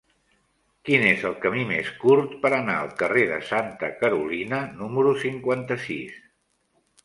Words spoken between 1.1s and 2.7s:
el camí més curt per